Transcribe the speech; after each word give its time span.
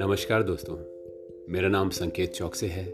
नमस्कार 0.00 0.42
दोस्तों, 0.42 0.76
मेरा 1.52 1.68
नाम 1.68 1.90
संकेत 1.90 2.32
चौकसे 2.32 2.66
है 2.66 2.92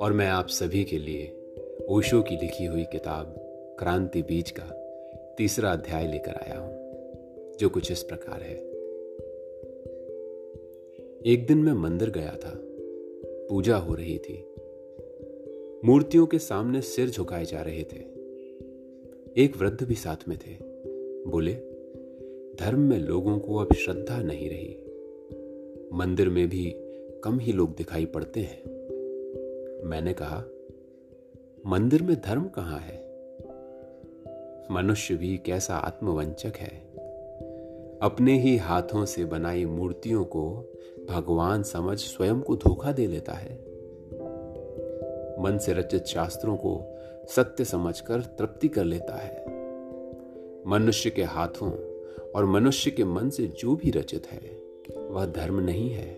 और 0.00 0.12
मैं 0.12 0.28
आप 0.28 0.48
सभी 0.48 0.84
के 0.84 0.98
लिए 0.98 1.52
ओशो 1.88 2.22
की 2.22 2.36
लिखी 2.36 2.64
हुई 2.64 2.84
किताब 2.84 3.34
क्रांति 3.78 4.22
बीज 4.22 4.50
का 4.50 4.64
तीसरा 5.38 5.72
अध्याय 5.72 6.12
लेकर 6.12 6.32
आया 6.32 6.58
हूँ, 6.58 6.76
जो 7.60 7.68
कुछ 7.68 7.92
इस 7.92 8.02
प्रकार 8.02 8.42
है। 8.42 8.54
एक 11.32 11.46
दिन 11.46 11.58
मैं 11.58 11.72
मंदिर 11.72 12.10
गया 12.10 12.36
था, 12.36 12.52
पूजा 13.48 13.76
हो 13.76 13.94
रही 13.94 14.18
थी। 14.18 14.54
मूर्तियों 15.84 16.26
के 16.26 16.38
सामने 16.38 16.80
सिर 16.80 17.10
झुकाए 17.10 17.44
जा 17.44 17.62
रहे 17.62 17.82
थे। 17.82 18.04
एक 19.44 19.56
वृद्ध 19.56 19.84
भी 19.84 19.94
साथ 19.94 20.28
में 20.28 20.38
थे। 20.38 20.56
बोले, 21.30 21.54
धर्म 22.60 22.80
में 22.80 22.98
लोगों 22.98 23.38
को 23.38 23.56
अब 23.56 23.74
श्रद्धा 23.74 24.22
नहीं 24.22 24.50
रही। 24.50 24.76
मंदिर 25.94 26.28
में 26.28 26.48
भी 26.48 26.74
कम 27.24 27.38
ही 27.38 27.52
लोग 27.52 27.76
दिखाई 27.76 28.06
पड़ते 28.06 28.40
हैं। 28.40 28.64
मैंने 29.88 30.12
कहा, 30.12 30.44
मंदिर 31.66 32.02
में 32.02 32.20
धर्म 32.20 32.48
कहाँ 32.48 32.78
है? 32.78 33.04
मनुष्य 34.70 35.14
भी 35.14 35.38
कैसा 35.38 35.76
आत्मवंचक 35.76 36.52
है? 36.56 36.76
अपने 38.02 38.38
ही 38.38 38.56
हाथों 38.56 39.04
से 39.04 39.24
बनाई 39.24 39.64
मूर्तियों 39.64 40.24
को 40.24 40.72
भगवान 41.08 41.62
समझ 41.62 41.98
स्वयं 41.98 42.40
को 42.40 42.56
धोखा 42.56 42.92
दे 42.92 43.06
लेता 43.06 43.32
है। 43.32 43.54
मन 45.42 45.58
से 45.62 45.72
रचित 45.72 46.04
शास्त्रों 46.04 46.56
को 46.56 46.98
सत्य 47.28 47.64
समझकर 47.64 48.20
तृप्ति 48.20 48.68
कर 48.68 48.84
लेता 48.84 49.16
है। 49.16 49.44
मनुष्य 50.66 51.10
के 51.10 51.22
हाथों 51.22 51.72
और 52.36 52.44
मनुष्य 52.44 52.90
के 52.90 53.04
मन 53.04 53.30
से 53.30 53.46
जो 53.46 53.76
भी 53.76 53.90
रचित 53.90 54.26
है 54.26 54.63
वह 55.14 55.26
धर्म 55.26 55.60
नहीं 55.60 55.90
है। 55.90 56.16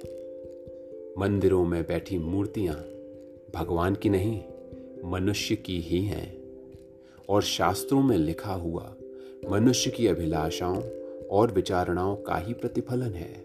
मंदिरों 1.18 1.64
में 1.64 1.82
बैठी 1.82 2.18
मूर्तियाँ 2.18 2.74
भगवान 3.54 3.94
की 3.94 4.08
नहीं, 4.08 4.42
मनुष्य 5.04 5.56
की 5.56 5.80
ही 5.80 6.02
हैं। 6.02 6.36
और 7.28 7.42
शास्त्रों 7.42 8.02
में 8.02 8.16
लिखा 8.16 8.52
हुआ, 8.52 8.94
मनुष्य 9.50 9.90
की 9.90 10.06
अभिलाषाओं 10.06 10.82
और 11.30 11.52
विचारणाओं 11.52 12.16
का 12.16 12.36
ही 12.36 12.52
प्रतिफलन 12.52 13.14
है। 13.14 13.44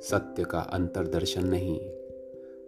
सत्य 0.00 0.44
का 0.44 0.60
अंतरदर्शन 0.60 1.46
नहीं, 1.46 1.80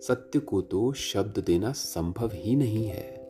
सत्य 0.01 0.39
को 0.39 0.63
तो 0.63 0.93
शब्द 0.93 1.39
देना 1.39 1.73
संभव 1.73 2.31
ही 2.35 2.57
नहीं 2.57 2.85
है। 2.85 3.27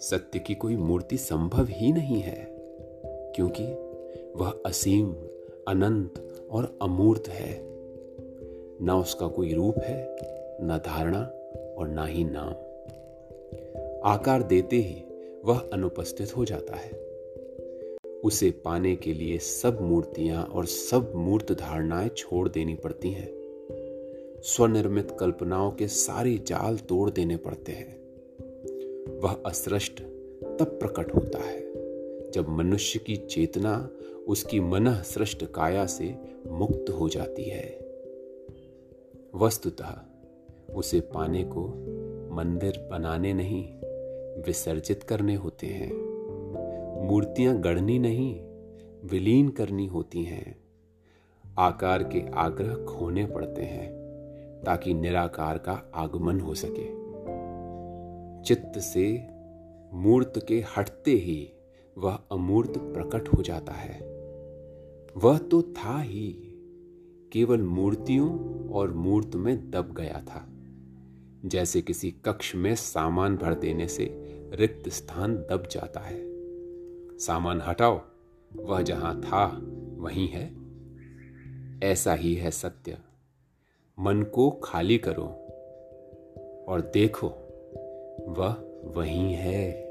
सत्य 0.00 0.38
की 0.38 0.54
कोई 0.54 0.76
मूर्ति 0.76 1.16
संभव 1.16 1.66
ही 1.70 1.92
नहीं 1.92 2.20
है, 2.20 2.56
क्योंकि 3.06 3.64
वह 4.36 4.60
असीम, 4.66 5.14
अनंत 5.68 6.26
और 6.50 6.78
अमूर्त 6.82 7.28
है। 7.28 7.60
ना 8.82 8.98
उसका 8.98 9.26
कोई 9.26 9.54
रूप 9.54 9.78
है, 9.78 10.16
न 10.62 10.80
धारणा 10.86 11.20
और 11.78 11.88
ना 11.88 12.06
ही 12.06 12.24
नाम। 12.24 12.52
आकार 14.04 14.42
देते 14.42 14.76
ही 14.76 15.04
वह 15.44 15.70
अनुपस्थित 15.72 16.36
हो 16.36 16.44
जाता 16.44 16.76
है। 16.76 17.10
उसे 18.24 18.50
पाने 18.50 18.96
के 18.96 19.12
लिए 19.12 19.38
सब 19.38 19.78
मूर्तियाँ 19.80 20.44
और 20.44 20.66
सब 20.66 21.12
मूर्त 21.14 21.52
धारणाएँ 21.52 22.08
छोड़ 22.08 22.48
देनी 22.48 22.74
पड़ती 22.74 23.10
हैं। 23.10 23.40
स्वनिर्मित 24.42 25.16
कल्पनाओं 25.20 25.70
के 25.70 25.88
सारे 25.88 26.38
जाल 26.38 26.76
तोड़ 26.76 27.10
देने 27.10 27.36
पड़ते 27.36 27.72
हैं। 27.72 28.00
वह 29.20 29.36
असृष्ट, 29.46 30.00
तब 30.58 30.78
प्रकट 30.82 31.14
होता 31.14 31.38
है। 31.38 31.69
जब 32.34 32.48
मनुष्य 32.48 32.98
की 32.98 33.16
चेतना 33.16 33.90
उसकी 34.28 34.60
मन 34.60 34.92
सृष्ट 34.92 35.44
काया 35.44 35.86
से 35.86 36.18
मुक्त 36.46 36.90
हो 36.90 37.08
जाती 37.08 37.44
है। 37.44 37.78
वस्तुतः 39.34 39.96
उसे 40.74 41.00
पाने 41.00 41.44
को 41.44 41.66
मंदिर 42.34 42.88
बनाने 42.90 43.32
नहीं, 43.32 43.72
विसर्जित 44.42 45.02
करने 45.02 45.34
होते 45.34 45.66
हैं। 45.66 46.10
मूर्तियाँ 47.08 47.60
गढ़नी 47.60 47.98
नहीं, 47.98 48.40
विलीन 49.04 49.48
करनी 49.48 49.86
होती 49.86 50.22
हैं। 50.22 50.60
आकार 51.58 52.02
के 52.02 52.30
आग्रह 52.34 52.74
खोने 52.84 53.26
पड़ते 53.26 53.62
हैं, 53.62 53.92
ताकि 54.64 54.94
निराकार 54.94 55.58
का 55.58 55.90
आगमन 55.94 56.40
हो 56.40 56.54
सके। 56.54 57.00
चित्त 58.42 58.78
से 58.78 59.26
मूर्त 59.94 60.44
के 60.48 60.64
हटते 60.76 61.10
ही 61.10 61.52
वह 62.00 62.14
अमूर्त 62.32 62.72
प्रकट 62.78 63.28
हो 63.28 63.42
जाता 63.42 63.72
है। 63.72 64.00
वह 65.16 65.38
तो 65.38 65.62
था 65.62 66.00
ही, 66.00 66.36
केवल 67.32 67.62
मूर्तियों 67.62 68.38
और 68.70 68.92
मूर्त 68.92 69.34
में 69.34 69.70
दब 69.70 69.94
गया 69.94 70.24
था। 70.28 70.48
जैसे 71.48 71.82
किसी 71.82 72.10
कक्ष 72.10 72.54
में 72.54 72.74
सामान 72.74 73.36
भर 73.36 73.54
देने 73.54 73.88
से 73.88 74.04
रिक्त 74.54 74.88
स्थान 74.88 75.36
दब 75.36 75.68
जाता 75.70 76.00
है। 76.00 76.16
सामान 77.18 77.60
हटाओ, 77.60 78.00
वह 78.56 78.82
जहाँ 78.82 79.20
था, 79.20 79.60
वहीं 79.96 80.28
है। 80.28 80.56
ऐसा 81.82 82.14
ही 82.14 82.34
है 82.34 82.50
सत्य। 82.50 82.98
मन 83.98 84.22
को 84.22 84.50
खाली 84.50 84.98
करो 84.98 85.26
और 86.68 86.90
देखो, 86.94 87.28
वह 88.28 88.80
वहीं 88.84 89.34
है। 89.34 89.89